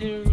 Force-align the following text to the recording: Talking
Talking 0.00 0.29